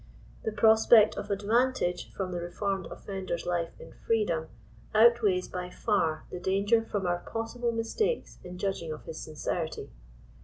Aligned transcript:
The 0.43 0.51
prospect 0.51 1.13
of 1.15 1.29
advantage 1.29 2.11
from 2.11 2.31
the 2.31 2.39
reformed 2.39 2.87
offendei's 2.87 3.45
life 3.45 3.79
in 3.79 3.93
freedom, 3.93 4.47
outweighs 4.95 5.47
by 5.47 5.69
far 5.69 6.25
the 6.31 6.39
danger 6.39 6.81
from 6.83 7.05
our 7.05 7.19
possible 7.19 7.71
mistakes 7.71 8.39
in 8.43 8.57
judging 8.57 8.91
of 8.91 9.03
his 9.03 9.19
sincerity. 9.21 9.91